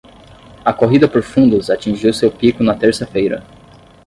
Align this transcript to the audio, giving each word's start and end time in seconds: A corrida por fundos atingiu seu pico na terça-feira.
A 0.65 0.73
corrida 0.73 1.07
por 1.07 1.21
fundos 1.21 1.69
atingiu 1.69 2.11
seu 2.11 2.31
pico 2.31 2.63
na 2.63 2.73
terça-feira. 2.73 3.45